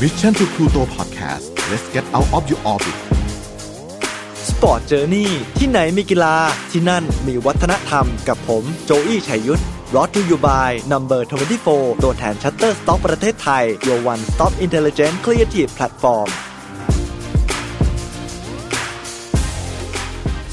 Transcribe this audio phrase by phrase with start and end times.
[0.00, 2.96] Mission to Pluto Podcast let's get out of your orbit
[4.48, 6.36] Sport Journey ที่ไหนมีกีฬา
[6.70, 11.20] ที่นั่นมีวัฒนธรรมกับผมโจอี้ชัยยุทธ brought to you by Number
[11.62, 16.28] 24 ตัวแทน Shutterstock ประเทศไทย your one stop intelligent creative platform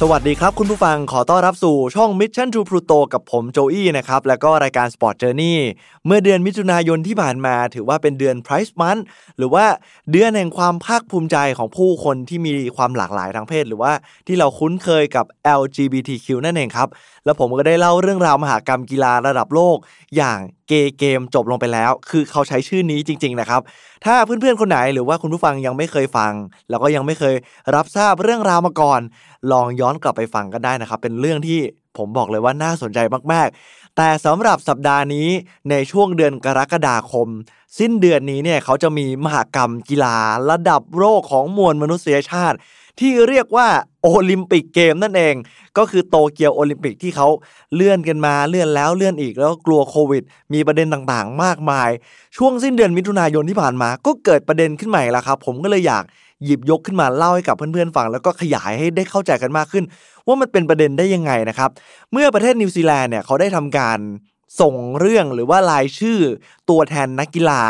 [0.02, 5.58] สวัสดีครับคุณผู้ฟังขอต้อนรับสู่ช่อง Mission to Pluto กับผมโจอี้นะครับ แล้วก็รายการ Sport Journey
[6.06, 9.04] เมื่อเดือนมิถุนายนที่ผ่านมาถือว่าเป็นเดือน Price Month
[9.38, 9.66] หรือว่า
[10.12, 13.94] เดือนแห่งความภาคภูมิใจของผู้คนที่มีความหลากหลายทางเพศ หรือว่า
[14.28, 15.26] ที่เราคุ้นเคยกับ
[15.60, 16.90] LGBTQ นั่นเองครับ
[17.26, 19.78] แล้วผมก็ได้เล่าเรื่องราวมหากรรมกีฬาระดับโลก
[20.16, 23.62] อย่าง เกเกมจบลงไปแล้ว คือเขาใช้ชื่อนี้จริง ๆ นะครับ
[24.06, 26.34] ถ้าเพื่อนๆคนไหนหรือว่าคุณผู้ฟังยังไม่เคยฟัง
[26.70, 27.36] แล้วก็ยังไม่เคย
[27.76, 29.02] รับทราบเรื่องราวมาก่อน
[29.52, 31.60] ลองย้อนกลับไปฟังกันได้นะครับ เป็นเรื่องที่
[31.98, 33.00] ผมบอกเลยว่าน่าสนใจ
[33.34, 35.28] มากๆ แต่สำหรับสัปดาห์นี้
[35.70, 37.28] ในช่วงเดือนกรกฎาคม
[37.80, 40.18] สิ้นเดือนนี้เนี่ยเขาจะมีมหากรรมกีฬา
[40.50, 42.58] ระดับโลกของมวลมนุษยชาติ
[43.00, 43.68] ที่เรียกว่า
[44.04, 45.36] โอลิมปิกเกมนั่นเอง
[45.78, 47.28] ก็คือโตเกียวโอลิมปิกที่เขา
[47.76, 51.90] เลื่อนกันมาเลื่อนแล้วเลื่อนอีกแล้วกลัวโควิด มีประเด็นต่างๆ มากมาย
[52.38, 56.04] ช่วงสิ้นเดือนมิถุนายนที่ผ่านมา ก็เกิดประเด็นขึ้นใหม่แล้วครับ ผมก็เลยอยาก
[56.46, 59.84] หยิบยกขึ้นมาเล่าให้กับเพื่อนๆฟัง แล้วก็ขยายให้ได้เข้าใจกันมากขึ้น
[60.28, 61.70] ว่ามันเป็นประเด็นได้ยังไงนะครับ
[62.12, 64.00] เมื่อประเทศนิวซีแลนด์เนี่ยเขาได้ทำการ
[64.62, 66.20] ส่งเรื่องหรือว่ารายชื่อ
[66.70, 67.64] ตัวแทนนักกีฬา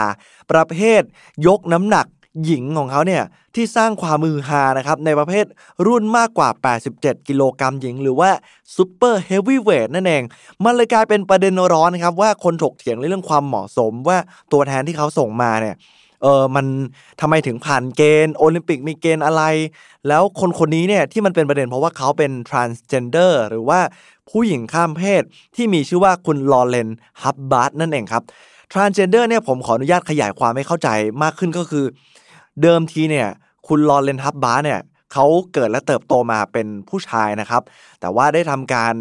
[0.52, 1.02] ประเภท
[1.48, 2.06] ยกน้ำหนัก
[2.46, 3.24] หญิงของเขาเนี่ย
[3.56, 5.46] ที่สร้างความฮือฮานะครับในประเภท
[5.86, 6.50] รุ่นมากกว่า
[6.90, 8.30] 87 กิโลกรัมหญิง หรือว่า
[8.76, 10.24] super heavyweight นั่นเอง
[10.64, 14.18] มันเลยกลายเป็นประเด็นร้อนนะครับว่าคนถกเถียงเรื่องความเหมาะสมว่า
[14.52, 15.76] ตัวแทนที่เขาส่งมาเนี่ย
[16.24, 16.66] เออมัน
[17.22, 19.44] ทำไมถึงผ่านเกณฑ์โอลิมปิกมีเกณฑ์อะไร
[20.08, 23.80] แล้วคนคนนี้เนี่ยที่มันเป็นประเด็นเพราะว่าเขาเป็น transgender หรือว่า
[24.30, 25.24] ผู้หญิงข้ามเพศ
[25.56, 26.90] ที่มีชื่อว่าคุณลอเรน
[27.24, 28.24] ฮับบาร์ตนั่นเองครับ
[28.74, 30.90] transgender เนี่ยผมขออนุญาตขยายความให้เข้าใจ
[31.24, 31.86] มากขึ้นก็คือ
[32.62, 33.28] เดิมทีเนี่ย
[33.68, 34.80] คุณลอเรนฮับบาเนี่ย
[35.14, 37.64] เขาเกิดและเติบโตมาเป็นผู้ชายนะครับ
[38.00, 38.94] แต่ว่าได้ทำการ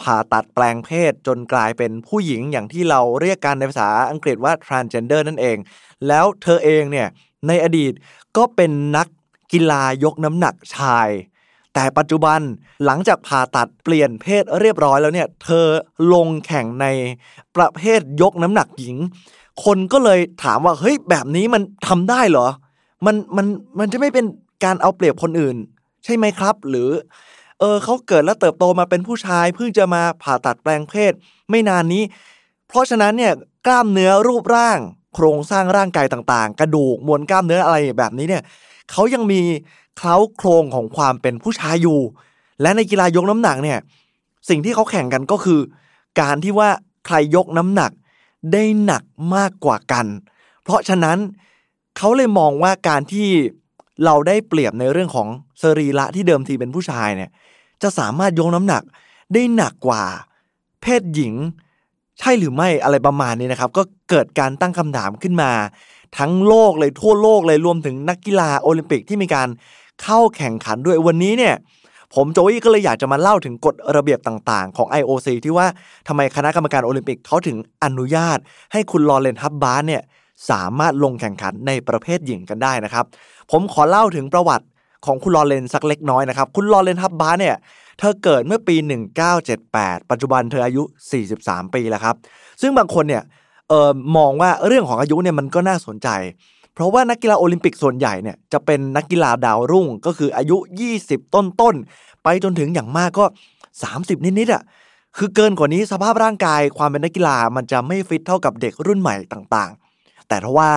[0.00, 5.56] ผ่าตัดแปลงเพศจนกลายเป็นผู้หญิงอย่างที่เราเรียกกันในภาษาอังกฤษว่า transgender นั่นเอง
[6.08, 7.08] แล้วเธอเองเนี่ย
[7.46, 7.92] ในอดีต
[8.36, 9.08] ก็เป็นนัก
[9.52, 11.08] กีฬายกน้ำหนักชาย
[11.74, 12.40] แต่ปัจจุบัน
[12.84, 15.66] หลังจากผ่าตัดเปลี่ยนเพศเรียบร้อยแล้วเนี่ย เธอ
[16.12, 16.86] ลงแข่งใน
[17.56, 18.96] ประเภทยกน้ำหนักหญิง
[19.64, 22.48] คนก็เลยถามว่าเฮ้ยแบบนี้มันทำได้เหรอ
[23.06, 23.46] มันมัน
[23.78, 24.24] มันจะไม่เป็น
[24.64, 25.56] การเอาเปรียบคนอื่น
[26.04, 26.90] ใช่ไหมครับ หรือ
[27.60, 31.12] เออเขาเกิดและเติบโตมาเป็นผู้ชาย เพิ่งจะมาผ่าตัดแปลงเพศ
[31.50, 32.02] ไม่นานนี้
[32.68, 33.32] เพราะฉะนั้นเนี่ย
[33.66, 34.78] กล้ามเนื้อรูปร่าง
[35.14, 38.42] โครงสร้างร่างกายต่างๆ กระดูกมวลกล้ามเนื้ออะไรแบบนี้เนี่ย
[38.90, 39.40] เขายังมี
[39.96, 42.00] เคล้าโครงของความเป็นผู้ชายอยู่
[42.62, 43.78] และในกีฬายกน้ำหนักเนี่ย
[44.48, 45.60] สิ่งที่เขาแข่งกันก็คือ
[46.20, 46.68] การที่ว่า
[47.06, 47.90] ใครยกน้ำหนัก
[48.52, 49.02] ได้หนัก
[49.34, 50.06] มากกว่ากัน
[50.62, 51.18] เพราะฉะนั้น
[51.96, 53.28] เขาเลยมองว่าการที่
[54.04, 55.28] เราได้เปรียบในเรื่องของ
[55.62, 57.30] สรีระที่เดิมทีเป็นผู้ชายเนี่ย
[57.82, 58.82] จะสามารถยกน้ำหนัก
[59.32, 60.02] ได้หนักกว่า
[60.82, 61.34] เพศหญิง
[62.18, 65.50] ใช่หรือไม่อะไรประมาณนี้นะครับ ก็เกิดการตั้งคำถามขึ้นมา
[66.18, 69.48] ทั้งโลกเลยทั่วโลกเลยรวมถึงนักกีฬาโอลิมปิกที่มีการ
[70.02, 71.54] เข้าแข่งขันด้วยวันนี้เนี่ย
[72.14, 75.66] ผมโจอี้ก็เลยอยากจะมาเล่าถึงกฎระเบียบต่างๆ ของ IOC ที่ว่า
[76.08, 78.38] ทำไมคณะกรรมการโอลิมปิกเขาถึงอนุญาต
[78.72, 80.02] ให้คุณลอเรนฮับบาร์เนี่ย
[80.50, 83.04] สามารถลงแข่งขันในประเภทหญิงกันได้นะครับ
[83.50, 84.66] ผมขอเล่าถึงประวัติ
[85.06, 87.56] ของคุณลอเรนสักเล็กน้อยนะครับ คุณลอเรนฮับบาร์เนี่ย
[87.98, 88.76] เธอเกิดเมื่อปี
[89.42, 90.82] 1978 ปัจจุบันเธออายุ
[91.28, 92.14] 43 ปีแล้วครับ
[92.60, 93.22] ซึ่งบางคนเนี่ย
[93.68, 96.08] เออมองว่าเรื่องของอายุเนี่ยมันก็น่าสนใจ
[96.74, 100.56] เพราะว่านักกีฬาโอลิมปิกส่วนใหญ่เนี่ยจะเป็นนักกีฬาดาวรุ่งก็คืออายุ
[100.96, 103.24] 20 ต้นๆ ไปจนถึงอย่างมากก็
[103.76, 104.62] 30 นิดๆอะ
[105.16, 109.70] คือเกินกว่านี้สภาพร่างกายความเป็นนักกีฬามันจะไม่ฟิตเท่ากับเด็กรุ่นใหม่ต่าง
[110.28, 110.70] แต่ทว่า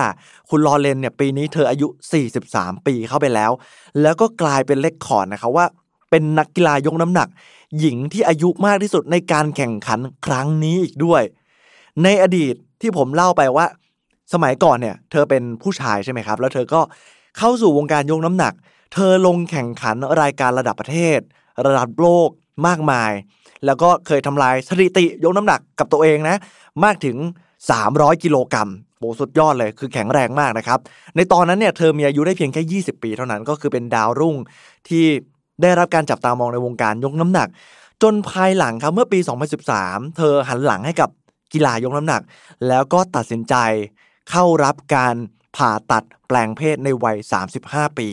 [0.50, 1.88] คุณลอเรนเนี่ยปีนี้เธออายุ
[2.36, 3.50] 43 ปีเข้าไปแล้ว
[4.02, 5.66] แล้วก็กลายเป็นเลคคอร์ดนะครับว่า
[6.10, 7.28] เป็นนักกีฬายกน้ำหนัก
[7.78, 11.22] หญิงที่อายุมากที่สุดในการแข่งขันครั้งนี้อีกด้วย
[12.02, 13.66] ในอดีตที่ผมเล่าไปว่า
[14.32, 16.80] สมัยก่อนเนี่ยเธอเป็นผู้ชายใช่ไหมครับ แล้วเธอก็
[17.38, 18.52] เข้าสู่วงการยกน้ำหนัก
[18.94, 21.20] เธอลงแข่งขันรายการระดับประเทศ
[21.66, 22.28] ระดับโลก
[22.66, 23.12] มากมาย
[23.66, 26.36] แล้วก็เคยทำลายสถิติยกน้ำหนักกับตัวเองนะ
[26.84, 27.16] มากถึง
[27.70, 30.78] 300 กิโลกรัม โหสุดยอดเลยคือแข็งแรงมากนะครับ
[31.16, 34.36] ในตอนนั้นเนี่ยเธอมีอายุได้เพียงแค่ 20 ปีเท่านั้นก็คือเป็นดาวรุ่ง
[34.88, 35.04] ที่
[35.62, 37.48] ได้รับการจับตามองในวงการยกน้ำหนัก
[38.02, 39.18] จนภายหลังครับเมื่อปี
[39.68, 41.10] 2013 เธอหันหลังให้กับ
[41.52, 42.22] กีฬายกน้ำหนัก
[42.68, 43.54] แล้วก็ตัดสินใจ
[44.30, 45.14] เข้ารับการ
[45.56, 47.16] ผ่าตัดแปลงเพศในวัย
[47.56, 48.08] 35 ปี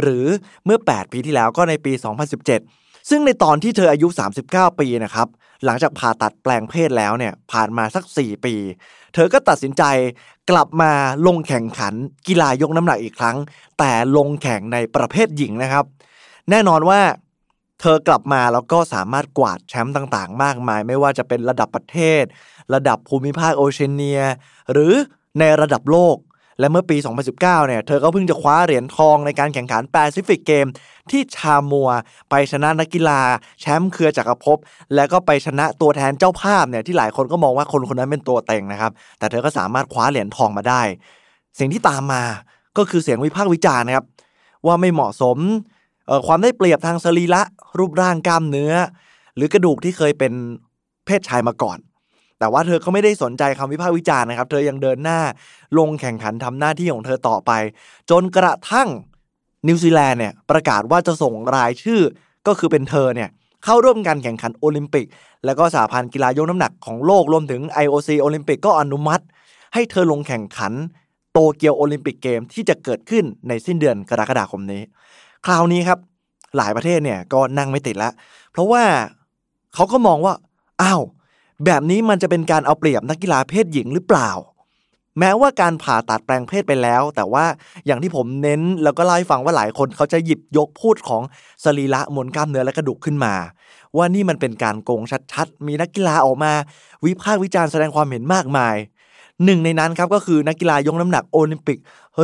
[0.00, 0.24] หรือ
[0.64, 1.92] เมื่อ 8 ปีที่แล้วก็ในปี
[2.40, 4.08] 2017 ซึ่งในตอนที่เธออายุ
[4.46, 5.28] 39 ปีนะครับ
[5.64, 8.54] หลังจากผ่าตัดแปลงเพศแล้วเนี่ยผ่านมาสัก 4 ปี
[9.14, 9.82] เธอก็ตัดสินใจ
[10.50, 10.92] กลับมา
[11.26, 11.94] ลงแข่งขัน
[12.26, 13.36] กีฬายกน้ำหนักอีกครั้ง
[13.78, 15.84] แต่ลงแข่งในประเภทหญิงนะครับ
[16.50, 17.00] แน่นอนว่า
[17.80, 22.24] เธอกลับมาแล้วก็สามารถกวาดแชมป์ต่างๆ มากมาย ไม่ว่าจะเป็นระดับประเทศ
[22.74, 24.22] ระดับภูมิภาคโอเชียเนีย
[24.72, 24.92] หรือ
[25.38, 26.16] ในระดับโลก
[26.58, 26.96] และเมื่อปี
[27.26, 30.66] 2019 เนี่ย เธอก็เพิ่งจะคว้าเหรียญทองในการแข่งขันแปซิฟิกเกม
[31.10, 31.88] ที่ชามัว
[32.30, 33.20] ไปชนะนักกีฬา
[33.60, 34.58] แชมป์เครือจักรภพ
[34.94, 40.82] และก็ไปชนะตัวแทนเจ้าภาพเนี่ยที่หลายคนก็มองว่าคนคนนั้นเป็นตัวเต็งนะครับ แต่เธอก็สามารถคว้าเหรียญทองมาได้
[41.58, 42.22] สิ่งที่ตามมา
[42.76, 44.06] ก็คือเสียงวิพากษ์วิจารณ์นะครับ
[44.66, 45.38] ว่าไม่เหมาะสม
[46.26, 47.42] ความได้เปรียบทางสรีระ
[47.78, 48.72] รูปร่างกล้ามเนื้อ
[49.36, 50.32] หรือกระดูกที่เคยเป็น
[51.06, 51.78] เพศชายมาก่อน
[52.38, 55.20] แต่ว่าเธอก็ไม่ได้สนใจคำวิพากษ์วิจารณ์นะครับ เธอยังเดินหน้า
[55.78, 57.52] ลงแข่งขันทำหน้าที่ของเธอต่อไป
[58.10, 58.88] จนกระทั่ง
[59.68, 62.00] นิวซีแลนด์เนี่ยประกาศว่าจะส่งรายชื่อ
[62.46, 63.28] ก็คือเป็นเธอเนี่ย
[63.64, 65.06] เข้าร่วมการแข่งขันโอลิมปิก
[65.44, 69.24] แล้วก็สหพันธ์กีฬายกน้ำหนักของโลกรวมถึง IOC โอลิมปิกก็อนุมัติ
[69.74, 70.72] ให้เธอลงแข่งขัน
[71.32, 74.82] โตเกียวโอลิมปิกเกมที่จะเกิดขึ้นในสิ้นเดือนกรกฎาคมนี้
[75.46, 75.98] คราวนี้ครับ
[76.56, 78.12] หลายประเทศเนี่ยก็นั่งไม่ติดแล้ว
[78.52, 78.82] เพราะว่า
[79.74, 80.34] เขาก็มองว่า
[80.82, 81.02] อ้าว
[81.64, 84.30] แบบนี้มันจะเป็นการเอาเปรียบนักกีฬาเพศหญิงหรือเปล่า
[85.18, 87.44] แม้ว่าการผ่าตัดแปลงเพศไปแล้ว แต่ว่า
[87.86, 91.22] อย่างที่ผมเน้นแล้วก็เล่าให้ฟังว่าหลายคนเขาจะหยิบยกพูดของ
[91.64, 93.34] สรีระมวลกล้ามเนื้อและกระดูกขึ้นมา
[93.96, 95.02] ว่านี่มันเป็นการโกง
[95.32, 96.52] ชัดๆ มีนักกีฬาออกมา
[97.04, 98.76] วิพากษ์วิจารณ์แสดงความเห็นมากมาย
[99.44, 101.78] หนึ่งในนั้นครับก็คือนักกีฬายกน้ำหนักโอลิมปิก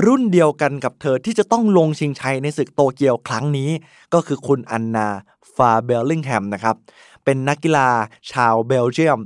[0.06, 3.70] รุ่นเดียวกันกับเธอที่จะต้องลงชิงชัยในศึกโตเกียวครั้งนี้
[4.14, 5.08] ก็คือคุณอันนา
[5.54, 6.76] ฟาเบลลิงแฮมนะครับ
[7.24, 7.88] เป็นนักกีฬา
[8.32, 9.20] ชาวเบลเยียม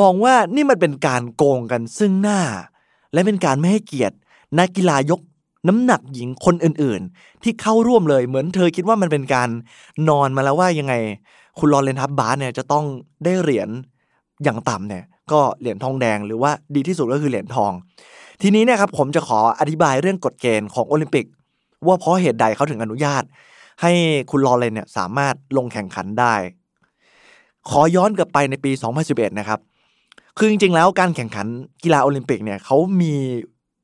[0.00, 2.40] มองว่านี่มันเป็นการโกงกันซึ่งหน้า
[3.12, 4.16] และเป็นการไม่ให้เกียรติ
[4.58, 5.20] นักกีฬายก
[5.68, 9.48] น้ำหนักหญิงคนอื่นๆ ที่เข้าร่วมเลยเหมือนเธอคิดว่ามันเป็นการ
[10.08, 10.94] นอนมาแล้วว่ายังไง
[11.58, 12.84] คุณลอเรนทับบาสเนี่ยจะต้อง
[13.24, 13.68] ได้เหรียญ
[14.44, 17.72] อย่างต่ำเนี่ยก็เหรียญทองแดงหรือว่าดีที่สุดก็คือเหรียญทอง
[18.42, 21.26] ทีนี้เนี่ยครับผมจะขออธิบายเรื่องกฎเกณฑ์ของโอลิมปิก
[21.86, 23.22] ว่าเพราะเหตุใดเขาถึงอนุญาต
[23.82, 23.92] ให้
[24.30, 26.34] คุณลอเรนเนี่ยสามารถลงแข่งขันได้
[27.70, 28.70] ขอย้อนกลับไปในปี
[29.04, 29.60] 2011 นะครับ
[30.38, 31.46] คือจริง ๆ แล้วการแข่งขัน
[31.82, 33.12] กีฬาโอลิมปิกเนี่ยเขามี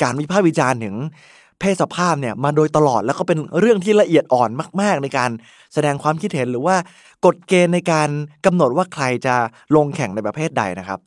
[0.02, 0.96] การวิพากษ์วิจารณ์ถึง
[1.58, 4.50] เพศสภาพเนี่ยมาโดยตลอดแล้วก็เป็นเรื่องที่ละเอียดอ่อน
[4.80, 5.30] มาก ๆ ในการ
[5.74, 6.76] แสดงความคิดเห็นหรือว่า
[7.26, 8.08] กฎเกณฑ์ในการ
[8.46, 9.34] กำหนดว่าใครจะ
[9.76, 10.98] ลงแข่งในประเภทใดนะครับ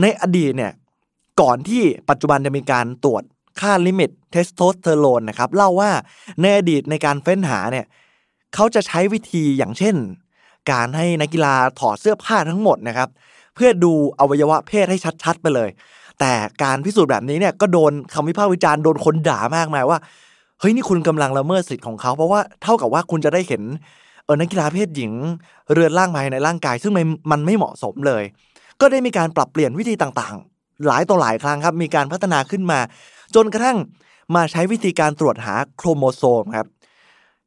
[0.00, 0.72] ในอดีตเนี่ย
[1.40, 3.22] ก่อนที่ปัจจุบันจะมีการตรวจ
[3.60, 5.90] ค่า limit เทสโทสเตอโรนนะครับเล่าว่า
[6.40, 7.86] ในอดีตในการเฟ้นหาเนี่ย
[8.54, 9.94] เขาจะใช้วิธีอย่างเช่น
[10.70, 13.08] การให้นักกีฬาถอดเสื้อผ้าทั้งหมดนะครับ
[13.54, 15.68] เพื่อดูอวัยวะเพศให้ชัด ๆ ไปเลย
[16.20, 16.32] แต่
[16.62, 19.98] การพิสูจน์แบบนี้เนี่ยก็โดนคำวิพากษ์วิจารณ์โดนคนด่ามากมายว่า
[20.60, 23.62] เฮ้ยนี่คุณกำลังละเมิดสิทธิ์ของเขาเพราะว่าเท่ากับว่าคุณจะได้เห็น
[24.24, 25.12] เออนักกีฬาเพศหญิง
[25.72, 28.22] เรือนร่างภายในร่างกาย ซึ่งมันมันไม่เหมาะสมเลย
[28.80, 32.78] ก็ได้มีการปรับเปลี่ยนวิธีต่างๆ หลายต่อหลายครั้งครับมีการพัฒนาขึ้นมา
[33.34, 33.78] จนกระทั่ง
[34.34, 36.66] มาใช้วิธีการตรวจหาโครโมโซมครับ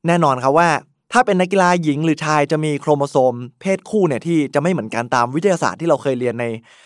[0.07, 0.69] แน่นอนครับว่า
[1.11, 6.45] ถ้าเป็นนักกีฬาหญิงหรือชายจะมีโครโมโซม เพศคู่เนี่ยที่จะไม่เหมือนกันตามวิทยาศาสตร์ที่เราเคยเรียนใน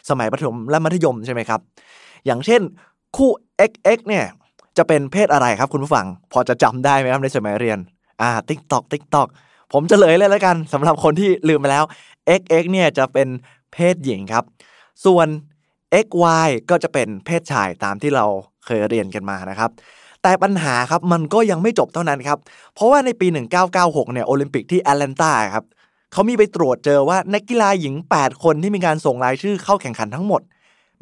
[0.09, 1.59] สมัยประถมและมัธยมใช่ไหมครับ
[2.25, 2.61] อย่างเช่น
[3.17, 3.29] คู่
[3.69, 4.25] XX เนี่ย
[4.77, 7.77] จะเป็นเพศอะไรครับคุณผู้ฟัง พอจะจำได้ไหมครับในสมัยเรียน
[8.21, 9.27] อ่า TikTok TikTok
[9.73, 11.83] ผมจะเลยเลยแล้วกันสำหรับคนที่ลืมไปแล้ว
[12.39, 13.27] XX เนี่ยจะเป็น
[13.73, 14.43] เพศหญิงครับ
[15.05, 15.27] ส่วน
[16.05, 18.25] XY ก็จะเป็นเพศชายตามที่เรา
[18.65, 19.71] เคยเรียนกันมานะครับ
[20.23, 22.37] แต่ปัญหาครับมันก็ยังไม่จบเท่านั้นครับ
[22.75, 23.27] เพราะว่าในปี
[23.71, 25.65] 1996 เนี่ยโอลิมปิกที่แอตแลนตาครับ
[26.13, 30.41] เขามีไปตรวจเจอว่านักกีฬาหญิง 8 คนที่มีการส่งรายชื่อเข้าแข่งขันทั้งหมด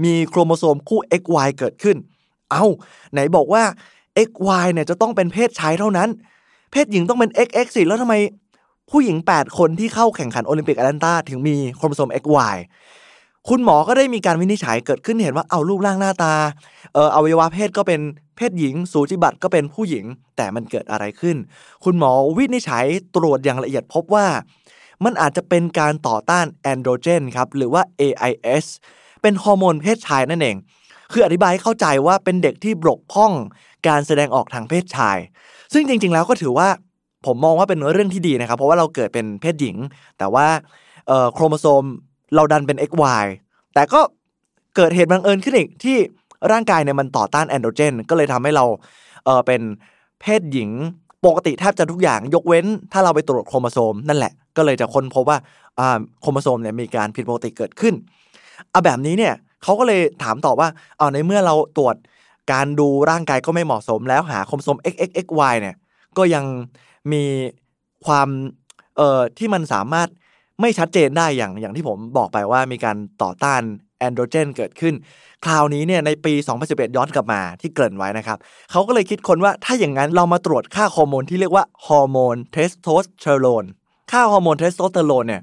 [0.04, 1.98] มีโครโมโซมคู่ XY เกิดขึ้น
[2.52, 2.66] เอา้า
[3.12, 3.64] ไหนบอกว่า
[4.28, 6.10] XY เนี่ยจะต้องเป็นเพศชายเท่านั้น
[6.72, 8.16] เพศหญิงต้องเป็น XX สิแล้วทำไม
[8.92, 12.56] ผู้หญิง 8 คนที่เข้าแข่งขันโอลิมปิกแอตแลนตาถึงมีโครโมโซม XY
[13.48, 16.34] คุณหมอก็ได้มีการวินิจฉัยเกิดขึ้นเห็นว่าเอารูปร่างหน้าตา
[16.94, 18.02] เอออวัยวะเพศก็เป็น
[18.36, 20.06] เพศหญิง สูติบัตรก็เป็นผู้หญิง
[20.38, 21.38] แต่มันเกิดอะไรขึ้น
[21.84, 24.28] คุณหมอวินิจฉัยตรวจอย่างละเอียดพบว่า
[25.04, 28.66] มันอาจจะเป็นการต่อต้านแอนโดรเจนครับหรือว่า AIS
[29.22, 30.58] เป็นฮอร์โมนเพศชายนั่นเอง
[31.12, 33.32] คืออธิบายให้เข้าใจว่าเป็นเด็กที่บกพร่อง
[33.88, 35.18] การแสดงออกทางเพศชาย
[35.74, 36.68] ซึ่งจริง ๆ แล้วก็ถือว่า
[37.26, 39.76] ผมมองว่าเป็นเรื่องที่ดีนะครับ เพราะว่าเราเกิดเป็นเพศหญิง
[40.18, 40.48] แต่ว่า
[41.34, 41.84] โครโมโซม
[42.36, 43.26] เราดันเป็น XY
[43.74, 44.02] แต่ก็
[44.76, 45.98] เกิดเหตุบังเอิญขึ้นอีกที่
[46.52, 48.66] ร่างกายเนี่ยมันต่อต้านแอนโดรเจน ก็เลยทำให้เรา
[49.26, 49.62] เออเป็น
[50.22, 50.70] เพศหญิง
[51.26, 55.38] ปกติแทบจะทุกอย่างยกเว้น ถ้าเราไปตรวจโครโมโซมนั่นแหละ ก็เลยจะค้นพบว่า
[55.80, 57.94] อ่าโครโมโซมเนี่ยมีการผิดปกติเกิดขึ้น
[58.72, 59.34] เอาแบบนี้เนี่ย
[59.64, 60.68] เขาก็เลยถามต่อว่า
[60.98, 61.96] เอาในเมื่อเราตรวจ
[62.52, 65.76] การดูร่างกายก็ไม่เหมาะสมแล้วหาโครโมโซม XX XY เนี่ย
[66.18, 66.46] ก็ยัง
[67.12, 67.24] มี
[68.06, 68.28] ความ
[68.98, 70.08] เอ่อที่มันสามารถ
[70.62, 73.62] ไม่ชัดเจนได้อย่างอย่างที่ผมบอกไปว่ามีการต่อต้าน
[74.00, 74.94] แอนโดรเจนเกิดขึ้น
[75.46, 76.34] คราวนี้เนี่ยในปี
[76.66, 78.38] 2011 ย้อนกลับมาที่เกริ่นไว้นะครับ
[78.72, 83.66] เขาก็เลยคิดค้นว่าถ้าอย่างนั้นเรามาตรวจค่าฮอร์โมนที่เรียกว่าฮอร์โมนเทสโทสเตอโรน
[84.12, 85.42] ค่าฮอร์โมนเทสโทสเตอโรนเนี่ย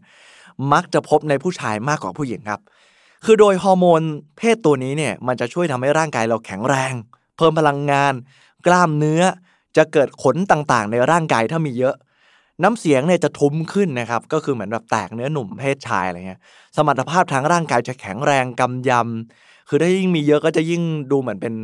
[0.72, 2.60] มักจะพบในผู้ชายมากกว่าผู้หญิงครับ
[3.24, 4.00] คือโดยฮอร์โมน
[4.38, 6.92] เพศตัวนี้เนี่ยมันจะช่วยทำให้ร่างกายเราแข็งแรง
[7.36, 8.14] เพิ่มพลังงาน
[8.66, 9.22] กล้ามเนื้อ
[9.76, 11.94] จะเกิดขนต่างๆ ในร่างกายถ้ามีเยอะ
[12.62, 16.40] น้ำเสียงเนี่ยจะทุ้มขึ้นนะครับ ก็คือเหมือนแบบแตกเนื้อหนุ่มเพศชายอะไรเงี้ย
[16.76, 20.82] สมรรถภาพทางร่างกายจะแข็งแรงกำยำ คือถ้ายิ่งมีเยอะก็จะยิ่ง
[21.12, 21.54] ดูเหมือนเป็น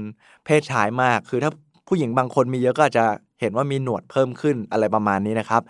[0.45, 1.51] เพศชายมาก คือถ้า
[1.89, 3.05] ผู้หญิงบางคนมีเยอะก็อาจจะ
[3.41, 5.63] เห็นว่ามีหนวดเพิ่มขึ้นอะไรประมาณนี้นะครับ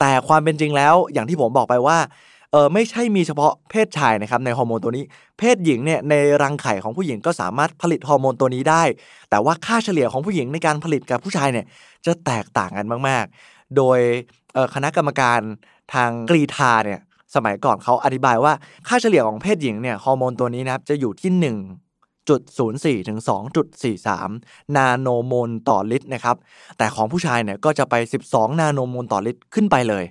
[0.00, 1.98] แต่ความเป็นจริงแล้วอย่างที่ผมบอกไปว่า
[2.52, 5.04] เออไม่ใช่มีเฉพาะเพศชายนะครับในฮอร์โมนตัวนี้
[5.38, 8.82] เพศหญิงเนี่ยในรังไข่ของผู้หญิงก็สามารถผลิตฮอร์โมนตัวนี้ได้
[9.30, 11.66] แต่ว่าค่าเฉลี่ยของผู้หญิงในการผลิตกับผู้ชายเนี่ย
[12.06, 13.98] จะแตกต่างกันมาก ๆ โดย
[14.74, 15.40] คณะกรรมการ
[15.94, 17.00] ทางกรีธาเนี่ย
[17.34, 18.52] สมัยก่อนเขาอธิบายว่า
[18.88, 21.30] ค่าเฉลี่ยของเพศหญิงเนี่ยฮอร์โมนตัวนี้นะครับจะอยู่ที่
[22.98, 23.18] 1.04 ถึง
[23.96, 26.36] 2.43 นาโนโมลต่อลิตรนะครับ
[26.78, 27.94] แต่ของผู้ชายเนี่ยก็จะไป
[28.28, 30.04] 12 นาโนโมลต่อลิตรขึ้นไปเลย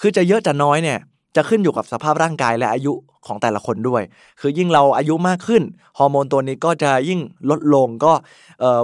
[0.00, 0.98] คือจะเยอะจะน้อยเนี่ย
[1.36, 2.92] จะขึ้นอยู่กับสภาพร่างกายและอายุ
[3.26, 4.02] ของแต่ละคนด้วย
[4.40, 5.62] คือยิ่งเราอายุมากขึ้น
[5.98, 7.20] ฮอร์โมนตัวนี้ก็จะยิ่ง
[7.50, 8.12] ลดลง ก็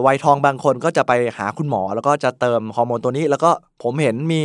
[0.07, 3.51] วัยทองบางคนก็จะไปหาคุณหมอ แล้วก็จะเติมฮอร์โมนตัวนี้ แล้วก็
[3.83, 4.43] ผมเห็นมี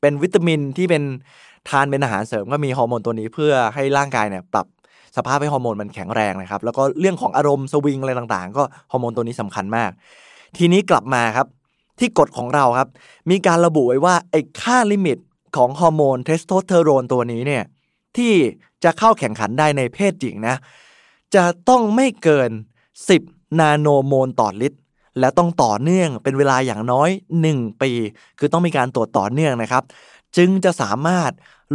[0.00, 1.02] เป็นวิตามินที่เป็น
[1.68, 4.66] ทานเป็นอาหารเสริมก็มีฮอร์โมนตัวนี้เพื่อให้ร่างกายเนี่ยปรับ
[5.16, 8.62] สภาพให้ฮอร์โมนมันแข็งแรงนะครับ แล้วก็เรื่องของอารมณ์สวิงอะไรต่างๆ ก็
[8.92, 9.90] ฮอร์โมนตัวนี้สำคัญมาก
[10.56, 11.46] ทีนี้กลับมาครับ
[11.98, 12.88] ที่กฎของเราครับ
[13.30, 15.18] มีการระบุไว้ว่าไอ้ค่า limit
[15.56, 17.64] ของฮอร์โมนเทสโทสเตอโรนตัวนี้เนี่ย
[18.16, 18.32] ที่
[18.84, 20.56] จะเข้าแข่งขันได้ในเพศหญิงนะ
[21.34, 22.50] จะต้องไม่เกิน
[23.04, 24.78] 10 นาโนโมลต่อลิตร
[25.20, 27.10] และต้องต่อเนื่องเป็นเวลาอย่างน้อย
[27.46, 27.90] 1 ปี
[28.38, 29.82] คือต้องมีการตรวจต่อเนื่องนะครับ
[30.36, 31.32] จึงจะสามารถ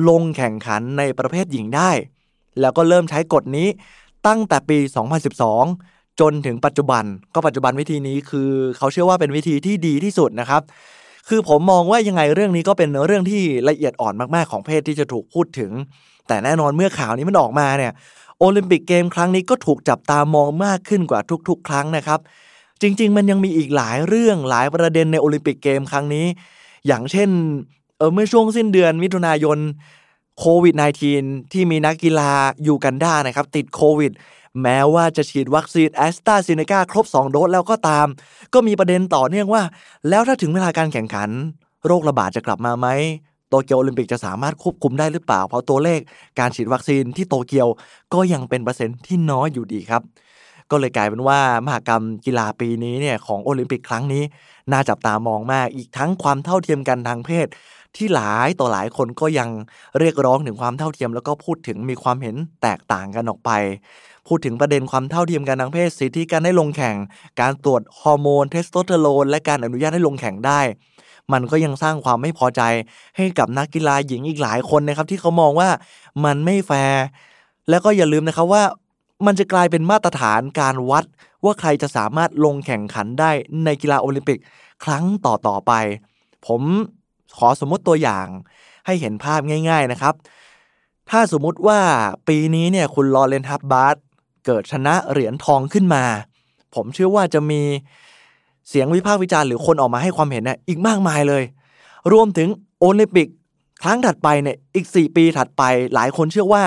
[0.10, 1.92] ลงแข่งขันในประเภทหญิงได้
[2.62, 3.68] แล้วก็เริ่มใช้กฎนี้
[4.28, 4.78] ตั้งแต่ปี
[5.50, 10.62] 2012 จนถึงปัจจุบัน ก็ปัจจุบันวิธีนี้คือเขาเชื่อว่าเป็นวิธีที่ดีที่สุดนะครับ
[11.30, 15.72] คือผมมองว่ายังไงเรื่องนี้ก็เป็นเรื่องที่ละเอียดอ่อนมากๆของเพศที่จะถูกพูดถึง
[16.28, 17.94] แต่แน่นอนเมื่อข่าวนี้มันออกมาเนี่ย
[18.40, 21.20] โอลิมปิกเกมครั้งนี้ก็ถูกจับตามองมากขึ้นกว่า
[21.50, 22.20] ทุก ๆ ครั้งนะครับ
[22.82, 26.26] จริง ๆ มันยังมีอีกหลายเรื่องหลายประเด็นในโอลิมปิกเกมครั้งนี้
[26.88, 27.30] อย่างเช่น
[27.98, 29.58] เออเมื่อช่วงสิ้นเดือนมิถุนายน
[30.40, 30.76] โควิด
[31.14, 32.32] -19 ที่มีนักกีฬา
[32.68, 34.12] ยูกันดานะครับ ติดโควิด
[34.62, 38.08] แม้ว่าจะฉีดวัคซีนแอสตราเซเนกาครบ 2 โดสแล้วก็ตาม
[38.54, 39.64] ก็มีประเด็นต่อเนื่องว่า
[40.10, 41.30] แล้วถ้าถึงเวลาการแข่งขัน
[41.86, 42.88] โรคระบาดจะกลับมาไหม
[43.50, 46.00] โตเกียวโอลิมปิกจะสามารถควบคุมได้หรือเปล่า เพราะตัวเลข
[46.40, 47.68] การฉีดวัคซีนที่โตเกียว
[48.14, 50.02] ก็ยังเป็นเปอร์เซ็นต์ที่น้อยอยู่ดีครับ
[50.74, 54.24] ก็เลยกลายเป็นว่ามหากรรมกีฬาปีนี้เนี่ยของโอลิมปิกครั้งนี้
[54.72, 57.48] น่าจับตามองมากอีกทั้งความเท่าเทียมกันทางเพศ
[57.96, 59.50] ที่หลายต่อหลายคนก็ยัง
[60.00, 63.52] เรียกร้องถึงความเท่าเทียม แล้วก็พูดถึงมีความเห็นแตกต่างกันออกไป
[64.28, 66.96] พูดถึงประเด็นความเท่าเทียมกันทางเพศสิทธิการให้ลงแข่ง
[67.42, 70.62] การตรวจฮอร์โมนเทสโทสเตอโรนและการอนุญาตให้ลงแข่งได้
[71.34, 72.62] มันก็ยังสร้างความไม่พอใจ
[73.18, 75.70] ให้กับนักกีฬาหญิงอีกหลายคนนะครับที่เขามองว่า
[76.26, 77.04] มันไม่แฟร์
[77.70, 78.64] แล้วก็อย่าลืมนะครับว่า
[79.26, 81.06] มันจะกลายเป็นมาตรฐานการวัด
[81.46, 83.32] ว่าใครจะสามารถลงแข่งขันได้
[83.66, 84.40] ในกีฬาโอลิมปิก
[84.84, 85.74] ครั้งต่อต่อไป
[86.48, 86.62] ผม
[87.38, 88.28] ขอสมมติตัวอย่าง
[88.86, 89.40] ให้เห็นภาพ
[89.70, 90.14] ง่าย ๆนะครับ
[91.10, 91.80] ถ้าสมมุติว่า
[92.28, 93.94] ปีนี้เนี่ยคุณลอเรนทับบาร์
[94.46, 96.04] เกิดชนะเหรียญทองขึ้นมา
[96.76, 97.62] ผมเชื่อว่าจะมี
[98.70, 101.44] เสียงวิพากษ์วิจารณ์หรือคนออกมาให้ความเห็นเนี่ยอีกมากมายเลย
[102.12, 102.48] รวมถึง
[102.80, 103.28] โอลิมปิก
[103.84, 105.64] ครั้งถัดไปเนี่ยอีก 4 ปีถัดไป
[105.94, 106.64] หลายคนเชื่อว่า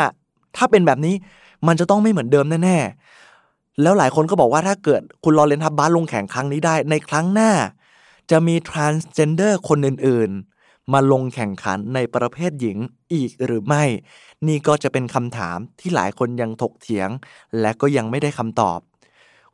[0.57, 1.15] ถ้าเป็นแบบนี้
[1.67, 7.53] มันจะต้องไม่เหมือนเดิมแน่ๆ แล้วหลายคนก็บอกว่าถ้าเกิดคุณลอเรนทับบาสลงแข่งครั้งนี้ได้ ในครั้งหน้า
[8.31, 12.79] จะมี transgender คนอื่นๆ มาลงแข่งขันในประเภทหญิง
[13.13, 13.85] อีกหรือไม่
[14.47, 17.09] นี่ก็จะเป็นคำถามที่หลายคนยังถกเถียง
[17.61, 18.81] และก็ยังไม่ได้คำตอบ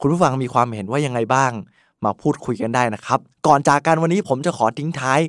[0.00, 1.52] คุณผู้ฟังมีความเห็นว่ายังไงบ้าง
[2.04, 5.20] มาพูดคุยกันได้นะครับ ก่อนจากกันวันนี้ผมจะขอทิ้งท้าย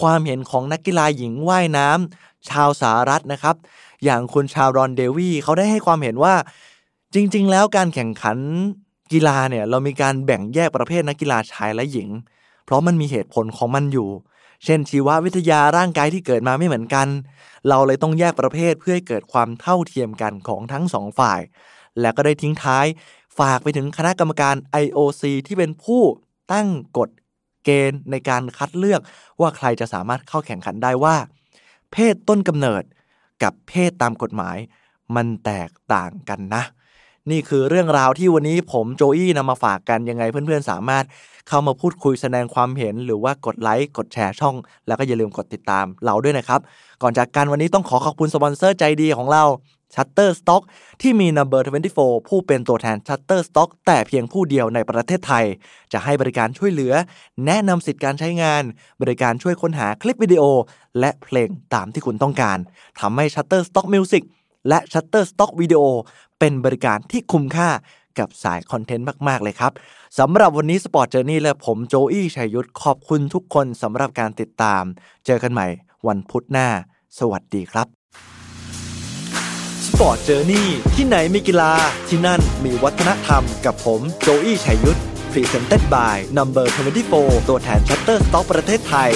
[0.00, 3.56] ความเห็นของนักกีฬาหญิงว่ายน้ำชาวสหรัฐนะครับ
[4.04, 6.34] อย่างคุณชาวรอนเดวี่เขาได้ให้ความเห็นว่า
[7.14, 8.38] จริง ๆ แล้วการแข่งขัน
[9.12, 12.08] กีฬาเนี่ยเรามีการแบ่งแยกประเภทนักกีฬาชายและหญิง
[12.64, 14.08] เพราะมันมีเหตุผลของมันอยู่
[14.64, 17.08] เช่น ชีววิทยาร่างกายที่เกิดมาไม่เหมือนกัน
[17.68, 21.40] เราเลยต้องแยกประเภทเพื่อให้เกิดความเท่าเทียมกันของทั้งสองฝ่าย
[22.00, 22.86] และก็ได้ทิ้งท้าย
[23.38, 26.02] ฝากไปถึงคณะกรรมการ IOC ที่เป็นผู้
[26.52, 26.68] ตั้ง
[26.98, 27.10] กฎ
[27.64, 29.00] เกณฑ์ในการคัดเลือก
[29.40, 31.16] ว่าใครจะสามารถเข้าแข่งขันได้ว่า
[31.92, 32.82] เพศต้นกำเนิด
[33.42, 34.56] กับเพศตามกฎหมาย
[35.16, 36.62] มันแตกต่างกันนะ
[37.30, 41.04] นี่คือเรื่องราวที่วันนี้ผมโจอี้นำมาฝากกันยังไงเพื่อนๆ สามารถ
[41.48, 44.56] เข้ามาพูดคุยแสดงความเห็น หรือว่ากดไลค์กดแชร์ช่อง
[44.86, 46.60] แล้วก็อย่าลืมกดติดตามเราด้วยนะครับ
[47.02, 49.44] ก่อนจากกันวันนี้ต้องขอขอบคุณสปอนเซอร์ใจดีของเรา
[49.94, 50.62] Shutterstock
[51.00, 51.62] ที่มี Number
[51.94, 55.44] 24 ผู้เป็นตัวแทน Shutterstock แต่เพียงผู้เดียวในประเทศไทย
[55.92, 56.92] จะให้บริการช่วยเหลือ
[57.46, 58.62] แนะนำสิทธิการใช้งาน
[59.02, 60.42] บริการช่วยค้นหาคลิปวิดีโอ
[61.00, 62.58] และเพลงตามที่คุณต้องการ
[63.00, 64.22] ทำให้ Shutterstock Music
[64.68, 65.84] และ Shutterstock Video
[66.38, 67.70] เป็นบริการที่คุ้มค่า
[68.18, 69.72] กับสาย content มาก ๆ เลยครับ
[70.18, 74.82] สำหรับวันนี้ Sport Journey และผมโจอี้ชัยยุทธขอบคุณทุกคนสำหรับการติดตาม
[75.26, 75.66] เจอกันใหม่
[76.08, 76.68] วันพุธหน้า
[77.18, 77.99] สวัสดีครับ
[80.00, 81.72] Sport Journeyที่ไหนมีกีฬา
[82.08, 85.00] ที่นั่นมีวัฒนธรรมกับผมโจอี้ชัยยุทธ
[85.32, 86.66] Presented by Number
[87.06, 89.10] 24 ตัวแทนชัตเตอร์สต็อกประเทศไทย